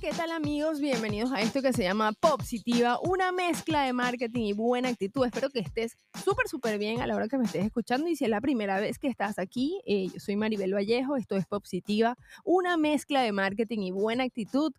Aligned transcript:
¿qué 0.00 0.10
tal 0.10 0.30
amigos? 0.30 0.80
Bienvenidos 0.80 1.32
a 1.32 1.40
esto 1.40 1.60
que 1.60 1.72
se 1.72 1.82
llama 1.82 2.12
Positiva, 2.12 3.00
una 3.02 3.32
mezcla 3.32 3.82
de 3.82 3.92
marketing 3.92 4.42
y 4.42 4.52
buena 4.52 4.90
actitud. 4.90 5.26
Espero 5.26 5.50
que 5.50 5.58
estés 5.58 5.96
súper, 6.24 6.46
súper 6.46 6.78
bien 6.78 7.00
a 7.00 7.06
la 7.06 7.16
hora 7.16 7.26
que 7.26 7.36
me 7.36 7.44
estés 7.44 7.64
escuchando 7.64 8.08
y 8.08 8.14
si 8.14 8.24
es 8.24 8.30
la 8.30 8.40
primera 8.40 8.78
vez 8.78 8.98
que 8.98 9.08
estás 9.08 9.40
aquí, 9.40 9.80
eh, 9.86 10.08
yo 10.12 10.20
soy 10.20 10.36
Maribel 10.36 10.72
Vallejo, 10.72 11.16
esto 11.16 11.36
es 11.36 11.46
Positiva, 11.46 12.16
una 12.44 12.76
mezcla 12.76 13.22
de 13.22 13.32
marketing 13.32 13.78
y 13.80 13.90
buena 13.90 14.24
actitud. 14.24 14.72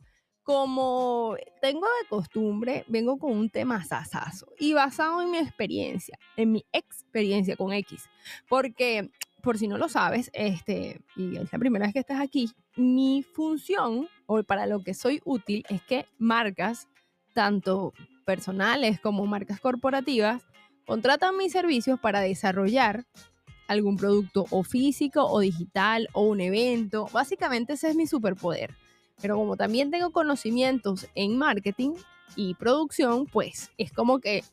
Como 0.44 1.36
tengo 1.62 1.86
de 2.02 2.08
costumbre, 2.08 2.86
vengo 2.88 3.18
con 3.18 3.32
un 3.32 3.50
tema 3.50 3.84
sasazo 3.84 4.48
y 4.58 4.74
basado 4.74 5.22
en 5.22 5.32
mi 5.32 5.38
experiencia, 5.38 6.18
en 6.38 6.54
mi 6.54 6.66
experiencia 6.72 7.58
con 7.58 7.74
X, 7.74 8.10
porque 8.48 9.10
por 9.44 9.58
si 9.58 9.68
no 9.68 9.78
lo 9.78 9.90
sabes, 9.90 10.30
este, 10.34 11.02
y 11.16 11.38
es 11.38 11.52
la 11.52 11.60
primera 11.60 11.86
vez 11.86 11.94
que 11.94 12.00
estás 12.00 12.22
aquí, 12.22 12.52
mi 12.76 13.24
función 13.24 14.08
o 14.30 14.44
para 14.44 14.68
lo 14.68 14.84
que 14.84 14.94
soy 14.94 15.22
útil 15.26 15.66
es 15.70 15.82
que 15.82 16.06
marcas, 16.20 16.88
tanto 17.34 17.94
personales 18.26 19.00
como 19.00 19.26
marcas 19.26 19.60
corporativas, 19.60 20.44
contratan 20.86 21.36
mis 21.36 21.52
servicios 21.52 22.00
para 22.00 22.22
desarrollar 22.22 23.08
algún 23.68 23.98
producto 23.98 24.46
o 24.52 24.64
físico 24.64 25.26
o 25.26 25.40
digital 25.40 26.08
o 26.14 26.22
un 26.22 26.42
evento. 26.42 27.08
Básicamente 27.12 27.74
ese 27.74 27.90
es 27.90 27.96
mi 27.96 28.06
superpoder. 28.06 28.76
Pero 29.20 29.36
como 29.36 29.58
también 29.58 29.90
tengo 29.90 30.12
conocimientos 30.12 31.08
en 31.16 31.36
marketing 31.36 31.94
y 32.36 32.54
producción, 32.54 33.26
pues 33.26 33.72
es 33.80 33.92
como 33.92 34.20
que 34.20 34.44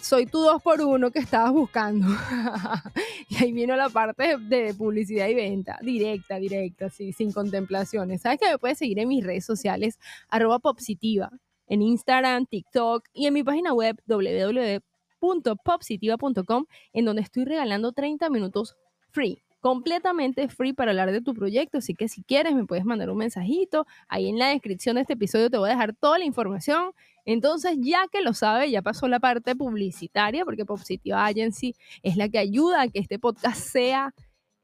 soy 0.00 0.26
tu 0.26 0.40
dos 0.40 0.62
por 0.62 0.80
uno 0.80 1.10
que 1.10 1.18
estabas 1.20 1.52
buscando. 1.52 2.06
y 3.28 3.36
ahí 3.36 3.52
vino 3.52 3.76
la 3.76 3.88
parte 3.88 4.36
de 4.38 4.74
publicidad 4.74 5.28
y 5.28 5.34
venta, 5.34 5.78
directa, 5.82 6.36
directa, 6.36 6.90
sí, 6.90 7.12
sin 7.12 7.32
contemplaciones. 7.32 8.22
Sabes 8.22 8.40
que 8.40 8.48
me 8.48 8.58
puedes 8.58 8.78
seguir 8.78 8.98
en 8.98 9.08
mis 9.08 9.24
redes 9.24 9.44
sociales, 9.44 9.98
arroba 10.28 10.58
popsitiva, 10.58 11.30
en 11.66 11.82
Instagram, 11.82 12.46
TikTok 12.46 13.04
y 13.12 13.26
en 13.26 13.34
mi 13.34 13.42
página 13.42 13.72
web 13.72 14.00
www.popsitiva.com, 14.06 16.66
en 16.92 17.04
donde 17.04 17.22
estoy 17.22 17.44
regalando 17.44 17.92
30 17.92 18.30
minutos 18.30 18.76
free 19.10 19.43
completamente 19.64 20.46
free 20.48 20.74
para 20.74 20.90
hablar 20.90 21.10
de 21.10 21.22
tu 21.22 21.32
proyecto, 21.32 21.78
así 21.78 21.94
que 21.94 22.06
si 22.06 22.22
quieres 22.22 22.54
me 22.54 22.66
puedes 22.66 22.84
mandar 22.84 23.08
un 23.08 23.16
mensajito, 23.16 23.86
ahí 24.08 24.28
en 24.28 24.38
la 24.38 24.48
descripción 24.48 24.96
de 24.96 25.00
este 25.00 25.14
episodio 25.14 25.48
te 25.48 25.56
voy 25.56 25.70
a 25.70 25.72
dejar 25.72 25.94
toda 25.94 26.18
la 26.18 26.26
información 26.26 26.92
entonces, 27.24 27.78
ya 27.80 28.06
que 28.12 28.20
lo 28.20 28.34
sabe, 28.34 28.70
ya 28.70 28.82
pasó 28.82 29.08
la 29.08 29.20
parte 29.20 29.56
publicitaria, 29.56 30.44
porque 30.44 30.66
Positiva 30.66 31.24
Agency 31.24 31.74
es 32.02 32.18
la 32.18 32.28
que 32.28 32.38
ayuda 32.38 32.82
a 32.82 32.88
que 32.88 32.98
este 32.98 33.18
podcast 33.18 33.56
sea 33.56 34.14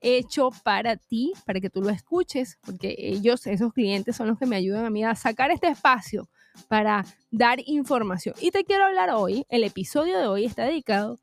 hecho 0.03 0.51
para 0.63 0.97
ti, 0.97 1.33
para 1.47 1.61
que 1.61 1.71
tú 1.71 1.81
lo 1.81 1.89
escuches, 1.89 2.59
porque 2.61 2.95
ellos, 2.99 3.47
esos 3.47 3.73
clientes, 3.73 4.15
son 4.15 4.29
los 4.29 4.39
que 4.39 4.45
me 4.45 4.57
ayudan 4.57 4.85
a 4.85 4.91
mí 4.91 5.03
a 5.03 5.15
sacar 5.15 5.51
este 5.51 5.69
espacio 5.69 6.29
para 6.69 7.07
dar 7.31 7.61
información. 7.65 8.35
Y 8.39 8.51
te 8.51 8.65
quiero 8.65 8.85
hablar 8.85 9.09
hoy, 9.09 9.47
el 9.49 9.65
episodio 9.65 10.19
de 10.19 10.27
hoy 10.27 10.45
está 10.45 10.65
dedicado 10.65 11.19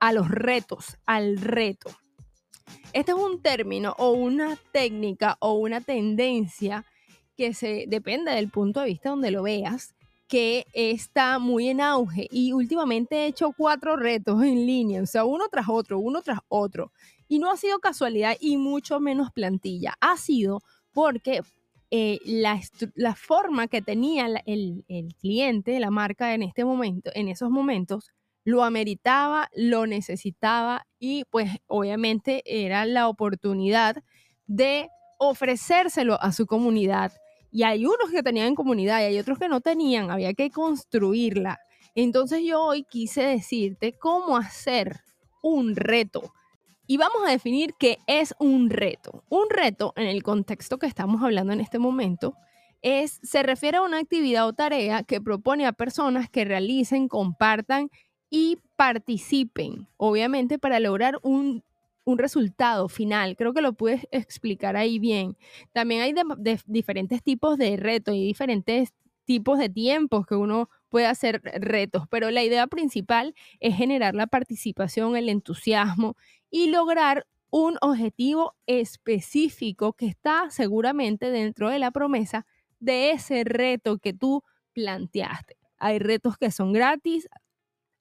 a 0.00 0.12
los 0.12 0.28
retos, 0.28 0.96
al 1.06 1.40
reto. 1.40 1.90
Este 2.92 3.12
es 3.12 3.18
un 3.18 3.40
término 3.40 3.94
o 3.98 4.12
una 4.12 4.58
técnica 4.72 5.36
o 5.40 5.54
una 5.54 5.80
tendencia 5.80 6.84
que 7.36 7.54
se 7.54 7.84
depende 7.88 8.32
del 8.32 8.50
punto 8.50 8.80
de 8.80 8.86
vista 8.86 9.10
donde 9.10 9.30
lo 9.30 9.42
veas, 9.42 9.94
que 10.28 10.66
está 10.74 11.38
muy 11.38 11.68
en 11.68 11.80
auge 11.80 12.28
y 12.30 12.52
últimamente 12.52 13.16
he 13.16 13.26
hecho 13.26 13.52
cuatro 13.56 13.96
retos 13.96 14.42
en 14.42 14.66
línea, 14.66 15.02
o 15.02 15.06
sea, 15.06 15.24
uno 15.24 15.48
tras 15.50 15.68
otro, 15.68 15.98
uno 15.98 16.22
tras 16.22 16.38
otro. 16.48 16.92
Y 17.28 17.38
no 17.38 17.50
ha 17.50 17.56
sido 17.56 17.78
casualidad 17.80 18.36
y 18.40 18.56
mucho 18.56 19.00
menos 19.00 19.32
plantilla, 19.32 19.94
ha 20.00 20.16
sido 20.16 20.62
porque 20.92 21.40
eh, 21.90 22.18
la, 22.24 22.60
la, 22.94 23.14
forma 23.16 23.66
que 23.66 23.82
tenía 23.82 24.26
el, 24.46 24.84
el 24.86 25.14
cliente, 25.16 25.80
la 25.80 25.90
marca 25.90 26.34
en 26.34 26.42
este 26.42 26.64
momento, 26.64 27.10
en 27.14 27.28
esos 27.28 27.50
momentos, 27.50 28.10
lo 28.44 28.64
ameritaba, 28.64 29.48
lo 29.54 29.86
necesitaba 29.86 30.86
y 30.98 31.24
pues 31.30 31.50
obviamente 31.66 32.42
era 32.44 32.86
la 32.86 33.08
oportunidad 33.08 33.96
de 34.46 34.88
ofrecérselo 35.18 36.20
a 36.20 36.32
su 36.32 36.46
comunidad 36.46 37.12
y 37.50 37.64
hay 37.64 37.84
unos 37.84 38.10
que 38.10 38.22
tenían 38.22 38.54
comunidad 38.54 39.00
y 39.00 39.04
hay 39.04 39.18
otros 39.18 39.38
que 39.38 39.48
no 39.48 39.60
tenían, 39.60 40.10
había 40.10 40.34
que 40.34 40.50
construirla. 40.50 41.58
Entonces 41.94 42.42
yo 42.44 42.62
hoy 42.62 42.84
quise 42.84 43.22
decirte 43.22 43.92
cómo 43.98 44.36
hacer 44.36 45.00
un 45.42 45.74
reto. 45.74 46.32
Y 46.86 46.96
vamos 46.96 47.22
a 47.26 47.30
definir 47.30 47.74
qué 47.78 47.98
es 48.06 48.34
un 48.38 48.70
reto. 48.70 49.24
Un 49.28 49.48
reto, 49.48 49.92
en 49.96 50.06
el 50.06 50.22
contexto 50.22 50.78
que 50.78 50.86
estamos 50.86 51.22
hablando 51.22 51.52
en 51.52 51.60
este 51.60 51.78
momento, 51.78 52.34
es, 52.82 53.20
se 53.22 53.42
refiere 53.42 53.78
a 53.78 53.82
una 53.82 53.98
actividad 53.98 54.46
o 54.46 54.52
tarea 54.52 55.02
que 55.02 55.20
propone 55.20 55.66
a 55.66 55.72
personas 55.72 56.28
que 56.28 56.44
realicen, 56.44 57.08
compartan 57.08 57.90
y 58.30 58.58
participen, 58.76 59.88
obviamente 59.96 60.58
para 60.58 60.80
lograr 60.80 61.18
un 61.22 61.62
un 62.04 62.18
resultado 62.18 62.88
final. 62.88 63.36
Creo 63.36 63.52
que 63.54 63.62
lo 63.62 63.72
puedes 63.72 64.06
explicar 64.10 64.76
ahí 64.76 64.98
bien. 64.98 65.36
También 65.72 66.02
hay 66.02 66.14
diferentes 66.66 67.22
tipos 67.22 67.58
de 67.58 67.76
retos 67.76 68.14
y 68.14 68.24
diferentes 68.24 68.92
tipos 69.24 69.58
de 69.58 69.68
tiempos 69.68 70.26
que 70.26 70.34
uno 70.34 70.68
puede 70.88 71.06
hacer 71.06 71.40
retos, 71.60 72.04
pero 72.10 72.30
la 72.30 72.42
idea 72.42 72.66
principal 72.66 73.34
es 73.60 73.76
generar 73.76 74.14
la 74.14 74.26
participación, 74.26 75.16
el 75.16 75.28
entusiasmo 75.28 76.16
y 76.50 76.68
lograr 76.68 77.26
un 77.50 77.76
objetivo 77.80 78.54
específico 78.66 79.92
que 79.92 80.06
está 80.06 80.50
seguramente 80.50 81.30
dentro 81.30 81.68
de 81.68 81.78
la 81.78 81.92
promesa 81.92 82.44
de 82.80 83.12
ese 83.12 83.44
reto 83.44 83.98
que 83.98 84.12
tú 84.12 84.42
planteaste. 84.72 85.56
Hay 85.78 85.98
retos 85.98 86.36
que 86.36 86.50
son 86.50 86.72
gratis, 86.72 87.28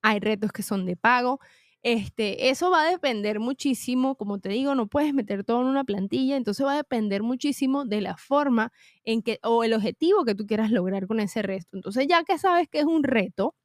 hay 0.01 0.19
retos 0.19 0.51
que 0.51 0.63
son 0.63 0.85
de 0.85 0.95
pago 0.95 1.39
este, 1.81 2.49
eso 2.49 2.69
va 2.71 2.83
a 2.83 2.91
depender 2.91 3.39
muchísimo, 3.39 4.15
como 4.15 4.39
te 4.39 4.49
digo, 4.49 4.75
no 4.75 4.87
puedes 4.87 5.13
meter 5.13 5.45
todo 5.45 5.61
en 5.61 5.67
una 5.67 5.85
plantilla, 5.85 6.35
entonces 6.35 6.65
va 6.65 6.73
a 6.73 6.77
depender 6.77 7.23
muchísimo 7.23 7.85
de 7.85 8.01
la 8.01 8.17
forma 8.17 8.71
en 9.05 9.21
que, 9.21 9.39
o 9.43 9.63
el 9.63 9.73
objetivo 9.73 10.25
que 10.25 10.35
tú 10.35 10.45
quieras 10.45 10.71
lograr 10.71 11.07
con 11.07 11.19
ese 11.21 11.41
reto. 11.41 11.69
Entonces, 11.77 12.05
ya 12.07 12.23
que 12.25 12.37
sabes 12.37 12.67
que 12.69 12.79
es 12.79 12.85
un 12.85 13.03
reto, 13.03 13.55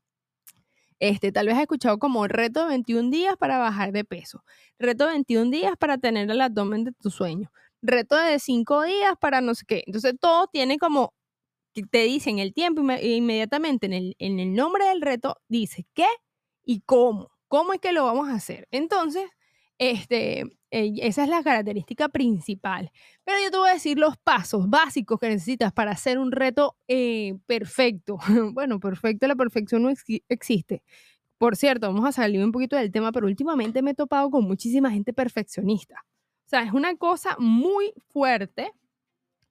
este, 1.00 1.32
tal 1.32 1.46
vez 1.46 1.56
has 1.56 1.62
escuchado 1.62 1.98
como 1.98 2.26
reto 2.28 2.62
de 2.62 2.68
21 2.68 3.10
días 3.10 3.36
para 3.36 3.58
bajar 3.58 3.92
de 3.92 4.04
peso, 4.04 4.44
reto 4.78 5.06
de 5.06 5.12
21 5.12 5.50
días 5.50 5.74
para 5.78 5.98
tener 5.98 6.30
el 6.30 6.40
abdomen 6.40 6.84
de 6.84 6.92
tu 6.92 7.10
sueño, 7.10 7.50
reto 7.82 8.16
de 8.16 8.38
5 8.38 8.82
días 8.84 9.14
para 9.20 9.40
no 9.40 9.54
sé 9.54 9.64
qué. 9.66 9.82
Entonces, 9.86 10.14
todo 10.20 10.46
tiene 10.52 10.78
como, 10.78 11.12
te 11.90 12.04
dicen 12.04 12.38
el 12.38 12.54
tiempo 12.54 12.82
inmediatamente 13.02 13.86
en 13.86 13.92
el, 13.94 14.16
en 14.18 14.40
el 14.40 14.54
nombre 14.54 14.86
del 14.86 15.02
reto, 15.02 15.36
dice 15.48 15.84
qué 15.94 16.06
y 16.64 16.80
cómo. 16.80 17.30
¿Cómo 17.48 17.72
es 17.72 17.80
que 17.80 17.92
lo 17.92 18.04
vamos 18.04 18.28
a 18.28 18.34
hacer? 18.34 18.66
Entonces, 18.70 19.30
este, 19.78 20.40
eh, 20.70 20.92
esa 21.02 21.24
es 21.24 21.28
la 21.28 21.42
característica 21.42 22.08
principal. 22.08 22.90
Pero 23.24 23.38
yo 23.42 23.50
te 23.50 23.58
voy 23.58 23.70
a 23.70 23.74
decir 23.74 23.98
los 23.98 24.16
pasos 24.16 24.68
básicos 24.68 25.18
que 25.20 25.28
necesitas 25.28 25.72
para 25.72 25.92
hacer 25.92 26.18
un 26.18 26.32
reto 26.32 26.76
eh, 26.88 27.34
perfecto. 27.46 28.18
bueno, 28.52 28.80
perfecto, 28.80 29.26
la 29.26 29.36
perfección 29.36 29.82
no 29.82 29.90
existe. 30.28 30.82
Por 31.38 31.56
cierto, 31.56 31.88
vamos 31.88 32.06
a 32.08 32.12
salir 32.12 32.42
un 32.42 32.52
poquito 32.52 32.76
del 32.76 32.92
tema, 32.92 33.12
pero 33.12 33.26
últimamente 33.26 33.82
me 33.82 33.92
he 33.92 33.94
topado 33.94 34.30
con 34.30 34.44
muchísima 34.44 34.90
gente 34.90 35.12
perfeccionista. 35.12 36.04
O 36.46 36.48
sea, 36.48 36.62
es 36.62 36.72
una 36.72 36.96
cosa 36.96 37.36
muy 37.38 37.92
fuerte, 38.12 38.72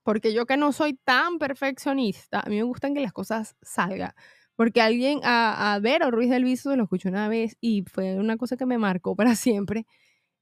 porque 0.04 0.34
yo 0.34 0.46
que 0.46 0.58
no 0.58 0.72
soy 0.72 0.94
tan 0.96 1.40
perfeccionista, 1.40 2.42
a 2.42 2.50
mí 2.50 2.58
me 2.58 2.64
gustan 2.64 2.94
que 2.94 3.02
las 3.02 3.14
cosas 3.14 3.56
salgan. 3.62 4.14
Porque 4.56 4.82
alguien, 4.82 5.20
a, 5.24 5.74
a 5.76 5.80
Vero 5.80 6.12
Ruiz 6.12 6.30
del 6.30 6.44
Viso, 6.44 6.76
lo 6.76 6.84
escuchó 6.84 7.10
una 7.10 7.28
vez 7.28 7.58
y 7.62 7.84
fue 7.92 8.16
una 8.20 8.38
cosa 8.38 8.58
que 8.58 8.66
me 8.66 8.78
marcó 8.78 9.16
para 9.18 9.36
siempre. 9.36 9.86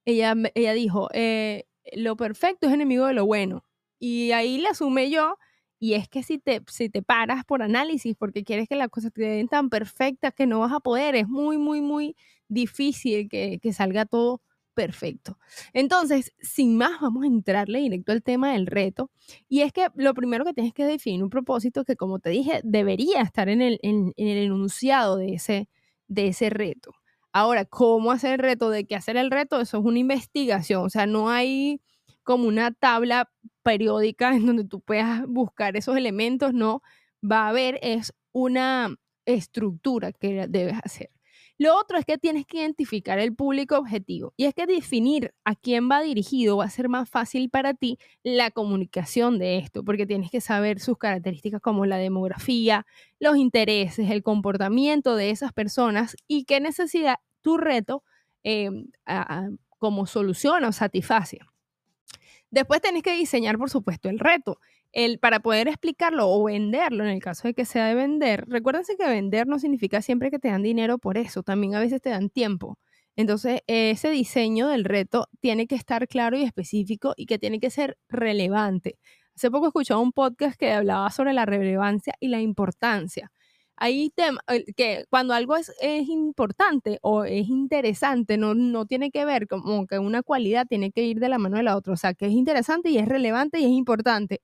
Ella, 0.06 0.36
ella 0.56 0.74
dijo, 0.74 1.10
eh, 1.14 1.66
lo 1.94 2.16
perfecto 2.18 2.68
es 2.68 2.74
enemigo 2.74 3.06
de 3.08 3.14
lo 3.14 3.26
bueno. 3.26 3.64
Y 4.00 4.32
ahí 4.32 4.58
le 4.60 4.70
asume 4.70 5.10
yo, 5.12 5.38
y 5.80 5.94
es 5.96 6.08
que 6.10 6.24
si 6.24 6.38
te, 6.40 6.62
si 6.68 6.90
te 6.90 7.02
paras 7.04 7.44
por 7.46 7.62
análisis 7.64 8.16
porque 8.18 8.44
quieres 8.44 8.68
que 8.68 8.76
las 8.76 8.90
cosas 8.90 9.12
te 9.14 9.22
den 9.24 9.48
tan 9.48 9.70
perfectas 9.70 10.34
que 10.34 10.48
no 10.48 10.60
vas 10.60 10.74
a 10.74 10.80
poder, 10.80 11.16
es 11.16 11.28
muy, 11.28 11.58
muy, 11.58 11.82
muy 11.82 12.16
difícil 12.48 13.30
que, 13.30 13.60
que 13.62 13.74
salga 13.74 14.06
todo 14.06 14.42
Perfecto. 14.74 15.38
Entonces, 15.74 16.32
sin 16.40 16.78
más, 16.78 17.02
vamos 17.02 17.24
a 17.24 17.28
entrarle 17.28 17.80
directo 17.80 18.14
al 18.14 18.24
tema 18.24 18.54
del 18.54 18.68
reto. 18.68 19.12
Y 19.50 19.62
es 19.62 19.74
que 19.74 19.88
lo 19.96 20.14
primero 20.14 20.46
que 20.46 20.54
tienes 20.54 20.74
que 20.74 20.86
definir 20.86 21.24
un 21.24 21.30
propósito 21.30 21.84
que, 21.84 21.98
como 21.98 22.20
te 22.20 22.30
dije, 22.30 22.62
debería 22.64 23.22
estar 23.22 23.50
en 23.50 23.62
el, 23.62 23.80
en, 23.84 24.14
el 24.16 24.38
enunciado 24.38 25.18
de 25.18 25.34
ese, 25.34 25.68
de 26.08 26.28
ese 26.28 26.50
reto. 26.50 26.94
Ahora, 27.34 27.66
¿cómo 27.66 28.12
hacer 28.12 28.34
el 28.34 28.40
reto? 28.40 28.70
¿De 28.70 28.86
qué 28.86 28.96
hacer 28.96 29.18
el 29.18 29.30
reto? 29.32 29.60
Eso 29.60 29.80
es 29.80 29.86
una 29.86 30.00
investigación. 30.00 30.86
O 30.86 30.90
sea, 30.90 31.06
no 31.06 31.30
hay 31.30 31.82
como 32.24 32.48
una 32.48 32.72
tabla 32.72 33.30
periódica 33.64 34.34
en 34.36 34.46
donde 34.46 34.64
tú 34.66 34.80
puedas 34.82 35.26
buscar 35.28 35.76
esos 35.76 35.98
elementos, 35.98 36.54
no. 36.54 36.82
Va 37.30 37.46
a 37.46 37.50
haber 37.50 37.78
es 37.82 38.14
una 38.32 38.96
estructura 39.26 40.12
que 40.14 40.48
debes 40.48 40.78
hacer. 40.84 41.10
Lo 41.62 41.78
otro 41.78 42.00
es 42.00 42.06
que 42.06 42.18
tienes 42.18 42.48
que 42.48 42.58
identificar 42.58 43.20
el 43.20 43.36
público 43.36 43.78
objetivo 43.78 44.34
y 44.36 44.46
es 44.46 44.56
que 44.56 44.66
definir 44.66 45.36
a 45.46 45.54
quién 45.54 45.92
va 45.92 46.02
dirigido 46.02 46.58
va 46.58 46.66
a 46.66 46.70
ser 46.72 46.90
más 46.90 47.08
fácil 47.08 47.52
para 47.52 47.76
ti 47.76 48.00
la 48.24 48.50
comunicación 48.50 49.38
de 49.38 49.60
esto, 49.60 49.84
porque 49.84 50.08
tienes 50.08 50.32
que 50.32 50.42
saber 50.42 50.80
sus 50.80 50.98
características 50.98 51.62
como 51.62 51.86
la 51.86 51.98
demografía, 51.98 52.88
los 53.20 53.38
intereses, 53.38 54.10
el 54.10 54.24
comportamiento 54.24 55.16
de 55.16 55.30
esas 55.30 55.54
personas 55.54 56.18
y 56.28 56.46
qué 56.46 56.60
necesidad 56.60 57.18
tu 57.42 57.58
reto 57.58 58.04
eh, 58.44 58.72
como 59.78 60.08
solución 60.08 60.64
o 60.64 60.72
satisface. 60.72 61.42
Después 62.50 62.82
tenés 62.82 63.04
que 63.04 63.16
diseñar, 63.16 63.60
por 63.60 63.70
supuesto, 63.70 64.10
el 64.10 64.18
reto. 64.18 64.60
El, 64.94 65.20
para 65.20 65.40
poder 65.40 65.68
explicarlo 65.68 66.30
o 66.30 66.44
venderlo, 66.44 67.04
en 67.04 67.12
el 67.12 67.22
caso 67.22 67.48
de 67.48 67.54
que 67.54 67.66
sea 67.66 67.88
de 67.88 67.96
vender, 67.96 68.46
recuérdense 68.48 68.98
que 68.98 69.08
vender 69.08 69.48
no 69.48 69.58
significa 69.60 70.02
siempre 70.02 70.32
que 70.32 70.40
te 70.40 70.50
dan 70.50 70.64
dinero 70.64 70.98
por 70.98 71.18
eso, 71.18 71.44
también 71.44 71.76
a 71.76 71.80
veces 71.80 72.02
te 72.02 72.10
dan 72.10 72.30
tiempo. 72.30 72.78
Entonces, 73.16 73.62
ese 73.68 74.10
diseño 74.10 74.68
del 74.70 74.86
reto 74.86 75.28
tiene 75.42 75.68
que 75.68 75.76
estar 75.76 76.08
claro 76.08 76.38
y 76.38 76.44
específico 76.44 77.14
y 77.16 77.26
que 77.26 77.40
tiene 77.40 77.60
que 77.60 77.70
ser 77.70 77.98
relevante. 78.10 78.98
Hace 79.36 79.52
poco 79.52 79.68
escuchaba 79.68 80.02
un 80.02 80.12
podcast 80.12 80.58
que 80.60 80.72
hablaba 80.72 81.10
sobre 81.12 81.34
la 81.34 81.46
relevancia 81.46 82.14
y 82.20 82.28
la 82.30 82.42
importancia 82.42 83.32
hay 83.82 84.12
temas 84.12 84.44
que 84.78 85.06
cuando 85.10 85.34
algo 85.34 85.56
es, 85.58 85.72
es, 85.82 86.08
importante 86.08 87.00
o 87.02 87.24
es 87.24 87.50
interesante, 87.50 88.38
no, 88.38 88.54
no 88.54 88.86
tiene 88.86 89.10
que 89.10 89.26
ver 89.26 89.48
como 89.48 89.88
que 89.88 89.98
una 89.98 90.22
cualidad 90.22 90.68
tiene 90.68 90.92
que 90.92 91.02
ir 91.04 91.20
de 91.20 91.30
la 91.30 91.40
mano 91.40 91.58
de 91.58 91.64
la 91.64 91.76
otra. 91.76 91.94
O 91.94 91.98
sea, 91.98 92.14
que 92.14 92.28
es 92.28 92.32
interesante 92.32 92.92
y 92.92 93.00
es 93.00 93.08
relevante 93.08 93.60
y 93.60 93.66
es 93.66 93.72
importante. 93.72 94.42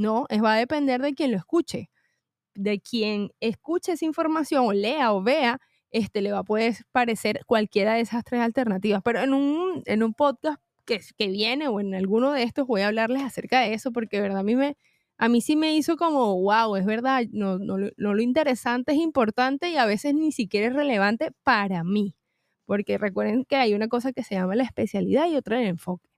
No, 0.00 0.24
es, 0.30 0.42
va 0.42 0.54
a 0.54 0.58
depender 0.58 1.02
de 1.02 1.14
quien 1.14 1.32
lo 1.32 1.36
escuche. 1.36 1.90
De 2.54 2.80
quien 2.80 3.32
escuche 3.40 3.92
esa 3.92 4.06
información 4.06 4.66
o 4.66 4.72
lea 4.72 5.12
o 5.12 5.22
vea, 5.22 5.60
este, 5.90 6.22
le 6.22 6.32
va 6.32 6.40
a 6.40 6.44
poder 6.44 6.76
parecer 6.92 7.40
cualquiera 7.46 7.94
de 7.94 8.00
esas 8.02 8.24
tres 8.24 8.40
alternativas. 8.42 9.02
Pero 9.04 9.20
en 9.20 9.34
un, 9.34 9.82
en 9.86 10.02
un 10.02 10.14
podcast 10.14 10.60
que, 10.86 11.00
que 11.18 11.28
viene 11.28 11.68
o 11.68 11.80
en 11.80 11.94
alguno 11.94 12.32
de 12.32 12.44
estos 12.44 12.66
voy 12.66 12.82
a 12.82 12.88
hablarles 12.88 13.22
acerca 13.22 13.60
de 13.60 13.74
eso 13.74 13.92
porque 13.92 14.20
verdad 14.22 14.40
a 14.40 14.42
mí 14.42 14.56
me, 14.56 14.76
a 15.18 15.28
mí 15.28 15.42
sí 15.42 15.56
me 15.56 15.76
hizo 15.76 15.96
como, 15.98 16.40
wow, 16.42 16.76
es 16.76 16.86
verdad, 16.86 17.24
no, 17.32 17.58
no, 17.58 17.76
lo 17.96 18.20
interesante 18.22 18.92
es 18.92 18.98
importante 18.98 19.70
y 19.70 19.76
a 19.76 19.86
veces 19.86 20.14
ni 20.14 20.32
siquiera 20.32 20.68
es 20.68 20.74
relevante 20.74 21.30
para 21.44 21.84
mí, 21.84 22.16
porque 22.66 22.98
recuerden 22.98 23.44
que 23.44 23.56
hay 23.56 23.74
una 23.74 23.88
cosa 23.88 24.12
que 24.12 24.24
se 24.24 24.36
llama 24.36 24.56
la 24.56 24.64
especialidad 24.64 25.28
y 25.28 25.36
otra 25.36 25.60
el 25.60 25.68
enfoque. 25.68 26.09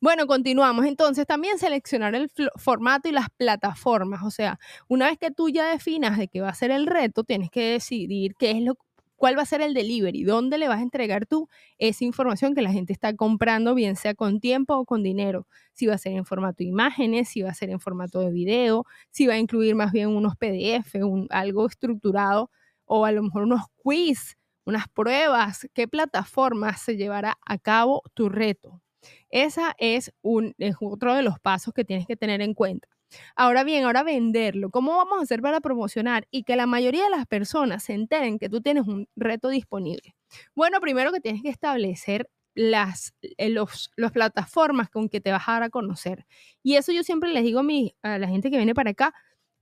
Bueno, 0.00 0.26
continuamos. 0.26 0.84
Entonces, 0.86 1.26
también 1.26 1.58
seleccionar 1.58 2.14
el 2.14 2.30
formato 2.56 3.08
y 3.08 3.12
las 3.12 3.28
plataformas. 3.36 4.22
O 4.24 4.30
sea, 4.30 4.58
una 4.88 5.06
vez 5.06 5.18
que 5.18 5.30
tú 5.30 5.48
ya 5.48 5.66
definas 5.70 6.18
de 6.18 6.28
qué 6.28 6.40
va 6.40 6.48
a 6.50 6.54
ser 6.54 6.70
el 6.70 6.86
reto, 6.86 7.24
tienes 7.24 7.50
que 7.50 7.72
decidir 7.72 8.34
qué 8.38 8.50
es 8.52 8.62
lo, 8.62 8.76
cuál 9.16 9.38
va 9.38 9.42
a 9.42 9.46
ser 9.46 9.60
el 9.62 9.74
delivery, 9.74 10.24
dónde 10.24 10.58
le 10.58 10.66
vas 10.66 10.80
a 10.80 10.82
entregar 10.82 11.26
tú 11.26 11.48
esa 11.78 12.04
información 12.04 12.54
que 12.54 12.62
la 12.62 12.72
gente 12.72 12.92
está 12.92 13.14
comprando, 13.14 13.74
bien 13.74 13.94
sea 13.94 14.14
con 14.14 14.40
tiempo 14.40 14.74
o 14.76 14.84
con 14.84 15.04
dinero. 15.04 15.46
Si 15.72 15.86
va 15.86 15.94
a 15.94 15.98
ser 15.98 16.12
en 16.14 16.24
formato 16.24 16.56
de 16.58 16.64
imágenes, 16.64 17.28
si 17.28 17.42
va 17.42 17.50
a 17.50 17.54
ser 17.54 17.70
en 17.70 17.78
formato 17.78 18.18
de 18.20 18.32
video, 18.32 18.84
si 19.10 19.28
va 19.28 19.34
a 19.34 19.38
incluir 19.38 19.76
más 19.76 19.92
bien 19.92 20.08
unos 20.08 20.34
PDF, 20.36 20.96
algo 21.30 21.66
estructurado 21.66 22.50
o 22.84 23.04
a 23.06 23.12
lo 23.12 23.22
mejor 23.22 23.44
unos 23.44 23.62
quiz, 23.76 24.36
unas 24.64 24.88
pruebas, 24.88 25.68
qué 25.72 25.86
plataforma 25.86 26.76
se 26.76 26.96
llevará 26.96 27.38
a 27.46 27.58
cabo 27.58 28.02
tu 28.14 28.28
reto. 28.28 28.82
Esa 29.32 29.74
es, 29.78 30.12
un, 30.20 30.54
otro 30.80 31.14
de 31.14 31.22
los 31.22 31.40
pasos 31.40 31.72
que 31.72 31.84
tienes 31.84 32.06
que 32.06 32.16
tener 32.16 32.42
en 32.42 32.52
cuenta. 32.52 32.88
Ahora 33.34 33.64
bien, 33.64 33.84
ahora 33.84 34.02
venderlo. 34.02 34.70
¿Cómo 34.70 34.96
vamos 34.96 35.18
a 35.18 35.22
hacer 35.22 35.40
para 35.40 35.60
promocionar 35.60 36.28
y 36.30 36.44
que 36.44 36.54
la 36.54 36.66
mayoría 36.66 37.04
de 37.04 37.10
las 37.10 37.26
personas 37.26 37.82
se 37.82 37.94
enteren 37.94 38.38
que 38.38 38.50
tú 38.50 38.60
tienes 38.60 38.86
un 38.86 39.08
reto 39.16 39.48
disponible? 39.48 40.14
Bueno, 40.54 40.80
primero 40.80 41.12
que 41.12 41.20
tienes 41.20 41.42
que 41.42 41.48
establecer 41.48 42.30
las, 42.54 43.14
eh, 43.22 43.48
los, 43.48 43.90
plataformas 44.12 44.90
con 44.90 45.08
que 45.08 45.22
te 45.22 45.32
vas 45.32 45.48
a 45.48 45.52
dar 45.52 45.62
a 45.64 45.70
conocer. 45.70 46.26
Y 46.62 46.76
eso 46.76 46.92
yo 46.92 47.02
siempre 47.02 47.32
les 47.32 47.42
digo 47.42 47.60
a, 47.60 47.62
mi, 47.62 47.94
a 48.02 48.18
la 48.18 48.28
gente 48.28 48.50
que 48.50 48.58
viene 48.58 48.74
para 48.74 48.90
acá, 48.90 49.14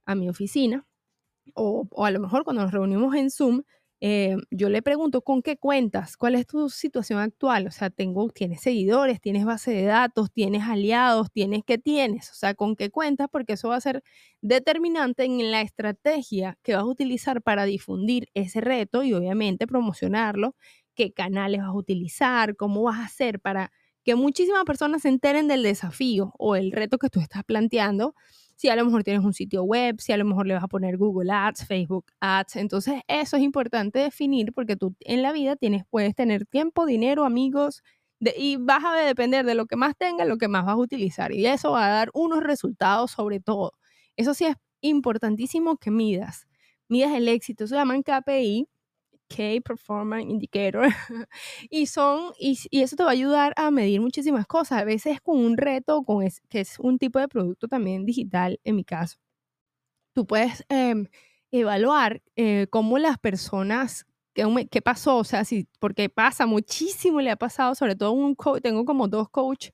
a 0.04 0.16
mi 0.16 0.28
oficina, 0.28 0.84
o 1.54 1.88
a 2.04 2.10
lo 2.10 2.20
mejor 2.20 2.42
cuando 2.42 2.62
nos 2.62 2.72
reunimos 2.72 3.14
en 3.14 3.30
Zoom, 3.30 3.62
eh, 4.02 4.36
yo 4.50 4.70
le 4.70 4.80
pregunto, 4.82 5.20
¿con 5.22 5.42
qué 5.42 5.58
cuentas? 5.58 6.16
¿Cuál 6.16 6.34
es 6.34 6.46
tu 6.46 6.70
situación 6.70 7.18
actual? 7.18 7.66
O 7.66 7.70
sea, 7.70 7.90
tengo, 7.90 8.30
tienes 8.30 8.62
seguidores, 8.62 9.20
tienes 9.20 9.44
base 9.44 9.72
de 9.72 9.84
datos, 9.84 10.32
tienes 10.32 10.62
aliados, 10.64 11.30
tienes 11.30 11.62
qué 11.66 11.76
tienes, 11.76 12.30
o 12.30 12.34
sea, 12.34 12.54
¿con 12.54 12.76
qué 12.76 12.90
cuentas? 12.90 13.28
Porque 13.30 13.54
eso 13.54 13.68
va 13.68 13.76
a 13.76 13.80
ser 13.82 14.02
determinante 14.40 15.24
en 15.24 15.50
la 15.50 15.60
estrategia 15.60 16.58
que 16.62 16.74
vas 16.74 16.82
a 16.82 16.86
utilizar 16.86 17.42
para 17.42 17.64
difundir 17.64 18.28
ese 18.34 18.60
reto 18.62 19.02
y 19.02 19.12
obviamente 19.12 19.66
promocionarlo, 19.66 20.56
qué 20.94 21.12
canales 21.12 21.60
vas 21.60 21.68
a 21.68 21.72
utilizar, 21.72 22.56
cómo 22.56 22.82
vas 22.84 22.98
a 23.00 23.04
hacer 23.04 23.38
para 23.40 23.70
que 24.02 24.14
muchísimas 24.14 24.64
personas 24.64 25.02
se 25.02 25.08
enteren 25.08 25.46
del 25.46 25.62
desafío 25.62 26.32
o 26.38 26.56
el 26.56 26.72
reto 26.72 26.96
que 26.98 27.10
tú 27.10 27.20
estás 27.20 27.44
planteando 27.44 28.14
si 28.60 28.68
a 28.68 28.76
lo 28.76 28.84
mejor 28.84 29.02
tienes 29.02 29.24
un 29.24 29.32
sitio 29.32 29.64
web, 29.64 30.02
si 30.02 30.12
a 30.12 30.18
lo 30.18 30.26
mejor 30.26 30.46
le 30.46 30.52
vas 30.52 30.62
a 30.62 30.68
poner 30.68 30.98
Google 30.98 31.32
Ads, 31.32 31.64
Facebook 31.64 32.04
Ads. 32.20 32.56
Entonces, 32.56 33.00
eso 33.08 33.38
es 33.38 33.42
importante 33.42 34.00
definir 34.00 34.52
porque 34.52 34.76
tú 34.76 34.94
en 35.00 35.22
la 35.22 35.32
vida 35.32 35.56
tienes, 35.56 35.84
puedes 35.88 36.14
tener 36.14 36.44
tiempo, 36.44 36.84
dinero, 36.84 37.24
amigos, 37.24 37.82
y 38.36 38.56
vas 38.56 38.84
a 38.84 38.92
depender 38.96 39.46
de 39.46 39.54
lo 39.54 39.64
que 39.64 39.76
más 39.76 39.96
tengas, 39.96 40.28
lo 40.28 40.36
que 40.36 40.48
más 40.48 40.66
vas 40.66 40.74
a 40.74 40.76
utilizar. 40.76 41.32
Y 41.32 41.46
eso 41.46 41.70
va 41.70 41.86
a 41.86 41.88
dar 41.88 42.10
unos 42.12 42.42
resultados 42.42 43.12
sobre 43.12 43.40
todo. 43.40 43.72
Eso 44.14 44.34
sí 44.34 44.44
es 44.44 44.56
importantísimo 44.82 45.78
que 45.78 45.90
midas. 45.90 46.46
Midas 46.86 47.14
el 47.14 47.28
éxito. 47.28 47.66
Se 47.66 47.76
llaman 47.76 48.02
KPI 48.02 48.68
Key 49.30 49.60
Performance 49.60 50.28
Indicator. 50.28 50.88
y 51.70 51.86
son, 51.86 52.32
y, 52.38 52.58
eso 52.72 52.96
te 52.96 53.02
va 53.04 53.10
a 53.10 53.12
ayudar 53.12 53.54
a 53.56 53.70
medir 53.70 54.00
muchísimas 54.00 54.46
cosas. 54.46 54.80
A 54.80 54.84
veces 54.84 55.20
con 55.22 55.38
un 55.38 55.56
reto, 55.56 56.02
con 56.02 56.26
que 56.48 56.60
es 56.60 56.78
un 56.78 56.98
tipo 56.98 57.18
de 57.18 57.28
producto 57.28 57.68
también 57.68 58.04
digital, 58.04 58.60
en 58.64 58.76
mi 58.76 58.84
caso. 58.84 59.18
Tú 60.14 60.26
puedes 60.26 60.64
em, 60.68 61.06
evaluar 61.52 62.22
eh, 62.36 62.66
cómo 62.70 62.98
las 62.98 63.18
personas, 63.18 64.06
qué, 64.34 64.82
pasó, 64.82 65.18
o 65.18 65.24
sea, 65.24 65.44
si, 65.44 65.68
porque 65.78 66.08
pasa 66.08 66.46
muchísimo, 66.46 67.20
le 67.20 67.30
ha 67.30 67.36
pasado, 67.36 67.74
sobre 67.74 67.96
todo 67.96 68.12
un 68.12 68.36
tengo 68.62 68.84
como 68.84 69.08
dos 69.08 69.28
coaches 69.30 69.72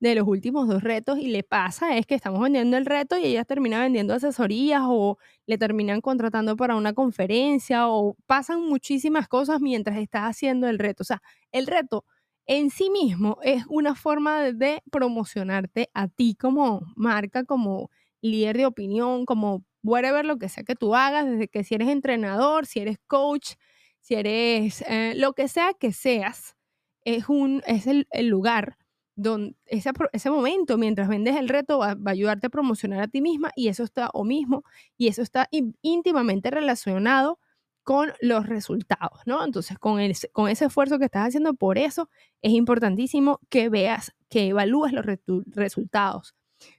de 0.00 0.14
los 0.14 0.28
últimos 0.28 0.68
dos 0.68 0.82
retos 0.82 1.18
y 1.18 1.28
le 1.28 1.42
pasa 1.42 1.96
es 1.96 2.06
que 2.06 2.14
estamos 2.14 2.40
vendiendo 2.40 2.76
el 2.76 2.84
reto 2.86 3.16
y 3.16 3.24
ella 3.24 3.44
termina 3.44 3.80
vendiendo 3.80 4.14
asesorías 4.14 4.82
o 4.84 5.18
le 5.46 5.58
terminan 5.58 6.00
contratando 6.00 6.56
para 6.56 6.76
una 6.76 6.92
conferencia 6.92 7.88
o 7.88 8.16
pasan 8.26 8.62
muchísimas 8.62 9.26
cosas 9.28 9.60
mientras 9.60 9.96
estás 9.98 10.24
haciendo 10.24 10.68
el 10.68 10.78
reto. 10.78 11.02
O 11.02 11.06
sea, 11.06 11.22
el 11.50 11.66
reto 11.66 12.04
en 12.46 12.70
sí 12.70 12.90
mismo 12.90 13.38
es 13.42 13.64
una 13.68 13.94
forma 13.94 14.52
de, 14.52 14.82
promocionarte 14.90 15.90
a 15.94 16.08
ti 16.08 16.36
como 16.38 16.82
marca, 16.94 17.44
como 17.44 17.90
líder 18.20 18.56
de 18.58 18.66
opinión, 18.66 19.24
como 19.24 19.64
whatever 19.82 20.24
lo 20.24 20.38
que 20.38 20.48
sea 20.48 20.64
que 20.64 20.74
tú 20.76 20.94
hagas, 20.94 21.26
desde 21.26 21.48
que 21.48 21.64
si 21.64 21.74
eres 21.74 21.88
entrenador, 21.88 22.66
si 22.66 22.80
eres 22.80 22.98
coach, 23.06 23.54
si 24.00 24.14
eres 24.14 24.82
eh, 24.88 25.14
lo 25.16 25.32
que 25.32 25.48
sea 25.48 25.72
que 25.74 25.92
seas, 25.92 26.56
es, 27.04 27.28
un, 27.28 27.62
es 27.66 27.86
el, 27.86 28.08
el 28.10 28.28
lugar 28.28 28.76
donde 29.16 29.56
ese, 29.64 29.90
ese, 30.12 30.30
momento 30.30 30.78
mientras 30.78 31.08
vendes 31.08 31.36
el 31.36 31.48
reto 31.48 31.78
va, 31.78 31.96
a 32.04 32.10
ayudarte 32.10 32.46
a 32.46 32.50
promocionar 32.50 33.00
a 33.00 33.08
ti 33.08 33.22
misma 33.22 33.50
y 33.56 33.68
eso 33.68 33.82
está 33.82 34.10
o 34.12 34.24
mismo 34.24 34.62
y 34.96 35.08
eso 35.08 35.22
está 35.22 35.48
íntimamente 35.82 36.50
relacionado 36.50 37.40
con 37.82 38.12
los 38.20 38.46
resultados, 38.46 39.20
¿no? 39.26 39.44
Entonces, 39.44 39.78
con, 39.78 40.00
el, 40.00 40.12
con 40.32 40.48
ese 40.48 40.64
esfuerzo 40.64 40.98
que 40.98 41.04
estás 41.04 41.28
haciendo, 41.28 41.54
por 41.54 41.78
eso 41.78 42.10
es 42.42 42.52
importantísimo 42.52 43.38
que 43.48 43.68
veas, 43.68 44.12
que 44.28 44.48
evalúes 44.48 44.92
los 44.92 45.06
resultados. 45.46 46.34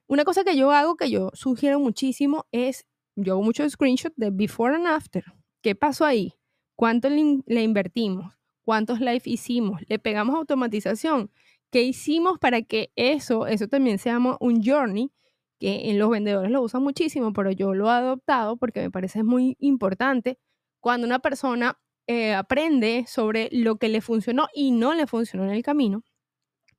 Una 0.06 0.26
cosa 0.26 0.44
que 0.44 0.58
yo 0.58 0.72
hago, 0.72 0.98
que 0.98 1.10
yo 1.10 1.32
sugiero 1.34 1.80
muchísimo, 1.80 2.46
es, 2.52 2.86
yo 3.16 3.34
hago 3.34 3.42
muchos 3.42 3.72
screenshots 3.72 4.18
de 4.18 4.32
before 4.32 4.76
and 4.76 4.86
after. 4.86 5.24
¿Qué 5.62 5.76
pasó 5.76 6.04
ahí? 6.04 6.34
¿Cuánto 6.76 7.10
le, 7.10 7.42
le 7.46 7.64
invertimos? 7.64 8.38
¿Cuántos 8.66 9.00
live 9.00 9.22
hicimos? 9.24 9.80
¿Le 9.88 10.00
pegamos 10.00 10.36
automatización? 10.36 11.32
¿Qué 11.72 11.84
hicimos 11.84 12.40
para 12.40 12.62
que 12.62 12.92
eso, 12.96 13.48
eso 13.48 13.68
también 13.68 14.00
se 14.00 14.10
llama 14.10 14.38
un 14.40 14.64
journey, 14.64 15.12
que 15.60 15.90
en 15.90 16.00
los 16.00 16.10
vendedores 16.10 16.52
lo 16.52 16.62
usan 16.62 16.84
muchísimo, 16.84 17.34
pero 17.34 17.52
yo 17.52 17.74
lo 17.74 17.88
he 17.88 17.92
adoptado 17.92 18.58
porque 18.58 18.82
me 18.82 18.92
parece 18.92 19.24
muy 19.24 19.58
importante 19.60 20.38
cuando 20.80 21.08
una 21.08 21.20
persona 21.20 21.80
eh, 22.08 22.34
aprende 22.34 23.06
sobre 23.08 23.50
lo 23.52 23.78
que 23.78 23.90
le 23.90 24.02
funcionó 24.02 24.48
y 24.54 24.72
no 24.72 24.94
le 24.94 25.08
funcionó 25.08 25.44
en 25.46 25.52
el 25.52 25.64
camino. 25.64 26.04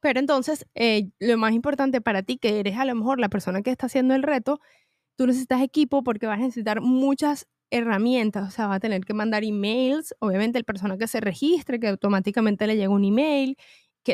Pero 0.01 0.21
entonces, 0.21 0.67
eh, 0.75 1.11
lo 1.19 1.37
más 1.39 1.53
importante 1.53 2.01
para 2.01 2.23
ti, 2.23 2.39
que 2.39 2.61
eres 2.61 2.77
a 2.79 2.85
lo 2.85 2.95
mejor 2.95 3.21
la 3.21 3.29
persona 3.29 3.63
que 3.63 3.71
está 3.71 3.87
haciendo 3.87 4.15
el 4.15 4.23
reto, 4.23 4.61
tú 5.17 5.27
necesitas 5.27 5.63
equipo 5.63 6.03
porque 6.05 6.27
vas 6.27 6.39
a 6.39 6.43
necesitar 6.43 6.81
muchas 6.81 7.47
herramientas, 7.71 8.49
o 8.49 8.51
sea, 8.51 8.69
va 8.69 8.77
a 8.77 8.81
tener 8.81 9.05
que 9.05 9.15
mandar 9.15 9.45
emails, 9.45 10.15
obviamente 10.21 10.59
el 10.59 10.65
persona 10.65 10.99
que 10.99 11.09
se 11.09 11.21
registre, 11.21 11.81
que 11.81 11.89
automáticamente 11.89 12.67
le 12.67 12.77
llega 12.77 12.91
un 12.91 13.05
email 13.05 13.57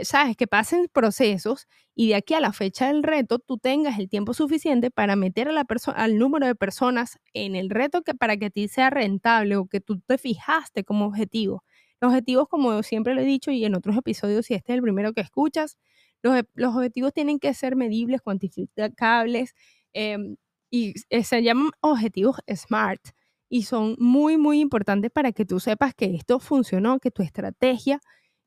sabes, 0.05 0.37
que 0.37 0.47
pasen 0.47 0.89
procesos 0.93 1.69
y 1.95 2.09
de 2.09 2.17
aquí 2.17 2.35
a 2.35 2.41
la 2.41 2.53
fecha 2.53 2.89
del 2.89 3.03
reto 3.03 3.39
tú 3.39 3.59
tengas 3.59 3.99
el 3.99 4.09
tiempo 4.09 4.35
suficiente 4.35 4.91
para 4.91 5.15
meter 5.15 5.49
a 5.49 5.53
la 5.53 5.65
al 5.95 6.19
número 6.19 6.47
de 6.47 6.55
personas 6.57 7.21
en 7.35 7.55
el 7.55 7.71
reto 7.71 8.03
que 8.03 8.15
para 8.15 8.37
que 8.37 8.47
a 8.47 8.51
ti 8.51 8.67
sea 8.67 8.91
rentable 8.91 9.57
o 9.57 9.67
que 9.67 9.81
tú 9.81 10.01
te 10.01 10.19
fijaste 10.19 10.83
como 10.85 11.07
objetivo. 11.07 11.63
Los 12.01 12.11
objetivos, 12.11 12.49
como 12.49 12.83
siempre 12.83 13.15
lo 13.15 13.21
he 13.21 13.25
dicho 13.25 13.51
y 13.51 13.65
en 13.65 13.75
otros 13.77 13.97
episodios, 13.97 14.47
si 14.47 14.55
este 14.55 14.73
es 14.73 14.77
el 14.77 14.83
primero 14.83 15.13
que 15.13 15.21
escuchas, 15.21 15.79
los, 16.23 16.43
los 16.55 16.75
objetivos 16.75 17.13
tienen 17.13 17.39
que 17.39 17.55
ser 17.55 17.77
medibles, 17.77 18.23
cuantificables 18.23 19.55
em, 19.93 20.37
y 20.71 20.95
se 21.23 21.43
llaman 21.43 21.71
objetivos 21.81 22.39
SMART 22.53 23.01
y 23.49 23.63
son 23.63 23.97
muy, 23.99 24.37
muy 24.37 24.61
importantes 24.61 25.11
para 25.13 25.33
que 25.33 25.45
tú 25.45 25.61
sepas 25.61 25.95
que 25.95 26.07
esto 26.15 26.41
funcionó, 26.41 26.99
que 26.99 27.11
tu 27.11 27.23
estrategia 27.23 28.01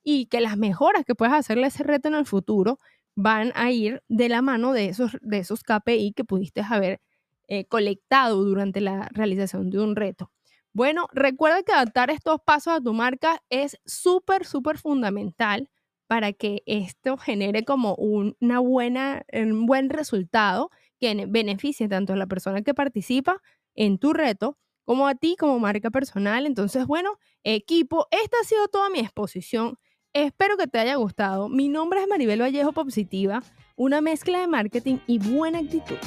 y 0.09 0.27
que 0.27 0.39
las 0.39 0.55
mejoras 0.55 1.03
que 1.03 1.15
puedas 1.15 1.33
hacerle 1.33 1.65
a 1.65 1.67
ese 1.67 1.83
reto 1.83 2.07
en 2.07 2.15
el 2.15 2.25
futuro 2.25 2.79
van 3.13 3.51
a 3.55 3.71
ir 3.71 4.03
de 4.07 4.29
la 4.29 4.41
mano 4.41 4.71
de 4.71 4.85
esos, 4.85 5.17
de 5.19 5.39
esos 5.39 5.63
KPI 5.63 6.13
que 6.13 6.23
pudiste 6.23 6.61
haber 6.61 7.01
eh, 7.49 7.65
colectado 7.65 8.41
durante 8.41 8.79
la 8.79 9.09
realización 9.11 9.69
de 9.69 9.79
un 9.81 9.97
reto. 9.97 10.31
Bueno, 10.71 11.07
recuerda 11.11 11.61
que 11.61 11.73
adaptar 11.73 12.09
estos 12.09 12.39
pasos 12.45 12.71
a 12.73 12.79
tu 12.79 12.93
marca 12.93 13.41
es 13.49 13.81
súper, 13.85 14.45
súper 14.45 14.77
fundamental 14.77 15.69
para 16.07 16.31
que 16.31 16.63
esto 16.65 17.17
genere 17.17 17.65
como 17.65 17.93
una 17.95 18.59
buena, 18.59 19.25
un 19.33 19.65
buen 19.65 19.89
resultado 19.89 20.69
que 21.01 21.25
beneficie 21.27 21.89
tanto 21.89 22.13
a 22.13 22.15
la 22.15 22.27
persona 22.27 22.61
que 22.61 22.73
participa 22.73 23.41
en 23.75 23.97
tu 23.97 24.13
reto 24.13 24.57
como 24.85 25.05
a 25.09 25.15
ti 25.15 25.35
como 25.37 25.59
marca 25.59 25.89
personal. 25.91 26.45
Entonces, 26.45 26.87
bueno, 26.87 27.19
equipo, 27.43 28.07
esta 28.09 28.37
ha 28.41 28.45
sido 28.45 28.69
toda 28.69 28.89
mi 28.89 28.99
exposición. 28.99 29.77
Espero 30.25 30.57
que 30.57 30.65
te 30.65 30.79
haya 30.79 30.95
gustado. 30.95 31.47
Mi 31.47 31.67
nombre 31.67 32.01
es 32.01 32.07
Maribel 32.07 32.41
Vallejo 32.41 32.71
Positiva, 32.71 33.43
una 33.75 34.01
mezcla 34.01 34.39
de 34.39 34.47
marketing 34.47 34.97
y 35.05 35.19
buena 35.19 35.59
actitud. 35.59 35.97